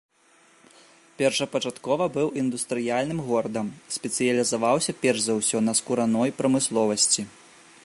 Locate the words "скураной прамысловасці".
5.81-7.21